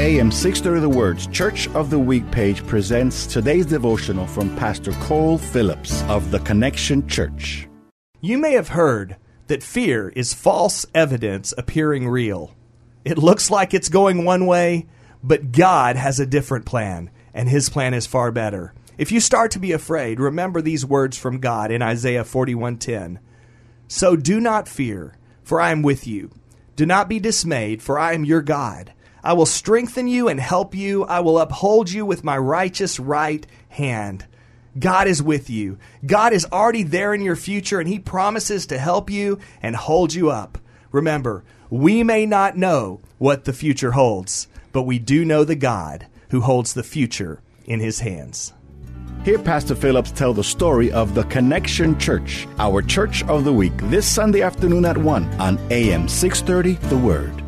AM 0.00 0.30
630 0.30 0.80
The 0.80 0.96
Words 0.96 1.26
Church 1.26 1.66
of 1.70 1.90
the 1.90 1.98
Week 1.98 2.30
page 2.30 2.64
presents 2.68 3.26
today's 3.26 3.66
devotional 3.66 4.28
from 4.28 4.54
Pastor 4.54 4.92
Cole 4.92 5.38
Phillips 5.38 6.04
of 6.04 6.30
the 6.30 6.38
Connection 6.38 7.08
Church. 7.08 7.68
You 8.20 8.38
may 8.38 8.52
have 8.52 8.68
heard 8.68 9.16
that 9.48 9.60
fear 9.60 10.10
is 10.10 10.32
false 10.32 10.86
evidence 10.94 11.52
appearing 11.58 12.06
real. 12.06 12.54
It 13.04 13.18
looks 13.18 13.50
like 13.50 13.74
it's 13.74 13.88
going 13.88 14.24
one 14.24 14.46
way, 14.46 14.86
but 15.20 15.50
God 15.50 15.96
has 15.96 16.20
a 16.20 16.26
different 16.26 16.64
plan, 16.64 17.10
and 17.34 17.48
His 17.48 17.68
plan 17.68 17.92
is 17.92 18.06
far 18.06 18.30
better. 18.30 18.74
If 18.98 19.10
you 19.10 19.18
start 19.18 19.50
to 19.50 19.58
be 19.58 19.72
afraid, 19.72 20.20
remember 20.20 20.62
these 20.62 20.86
words 20.86 21.18
from 21.18 21.40
God 21.40 21.72
in 21.72 21.82
Isaiah 21.82 22.22
41:10. 22.22 23.18
So 23.88 24.14
do 24.14 24.38
not 24.38 24.68
fear, 24.68 25.16
for 25.42 25.60
I 25.60 25.72
am 25.72 25.82
with 25.82 26.06
you. 26.06 26.30
Do 26.76 26.86
not 26.86 27.08
be 27.08 27.18
dismayed, 27.18 27.82
for 27.82 27.98
I 27.98 28.12
am 28.12 28.24
your 28.24 28.42
God. 28.42 28.92
I 29.22 29.32
will 29.32 29.46
strengthen 29.46 30.08
you 30.08 30.28
and 30.28 30.38
help 30.38 30.74
you. 30.74 31.04
I 31.04 31.20
will 31.20 31.38
uphold 31.38 31.90
you 31.90 32.06
with 32.06 32.24
my 32.24 32.38
righteous 32.38 33.00
right 33.00 33.46
hand. 33.68 34.26
God 34.78 35.08
is 35.08 35.22
with 35.22 35.50
you. 35.50 35.78
God 36.06 36.32
is 36.32 36.46
already 36.52 36.82
there 36.82 37.14
in 37.14 37.22
your 37.22 37.36
future, 37.36 37.80
and 37.80 37.88
He 37.88 37.98
promises 37.98 38.66
to 38.66 38.78
help 38.78 39.10
you 39.10 39.38
and 39.62 39.74
hold 39.74 40.14
you 40.14 40.30
up. 40.30 40.58
Remember, 40.92 41.44
we 41.70 42.02
may 42.02 42.26
not 42.26 42.56
know 42.56 43.00
what 43.18 43.44
the 43.44 43.52
future 43.52 43.92
holds, 43.92 44.46
but 44.72 44.82
we 44.82 44.98
do 44.98 45.24
know 45.24 45.44
the 45.44 45.56
God 45.56 46.06
who 46.30 46.40
holds 46.40 46.74
the 46.74 46.82
future 46.82 47.40
in 47.64 47.80
His 47.80 48.00
hands. 48.00 48.52
Hear 49.24 49.38
Pastor 49.38 49.74
Phillips 49.74 50.12
tell 50.12 50.32
the 50.32 50.44
story 50.44 50.92
of 50.92 51.14
the 51.14 51.24
Connection 51.24 51.98
Church, 51.98 52.46
our 52.58 52.80
church 52.80 53.24
of 53.24 53.44
the 53.44 53.52
week, 53.52 53.76
this 53.84 54.06
Sunday 54.06 54.42
afternoon 54.42 54.84
at 54.84 54.96
1 54.96 55.40
on 55.40 55.58
AM 55.70 56.08
630 56.08 56.74
The 56.88 56.96
Word. 56.96 57.47